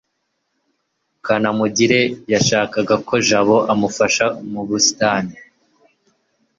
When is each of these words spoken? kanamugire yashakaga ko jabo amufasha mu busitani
kanamugire 1.25 2.01
yashakaga 2.33 2.95
ko 3.07 3.13
jabo 3.27 3.57
amufasha 3.73 4.25
mu 4.51 4.61
busitani 4.67 5.35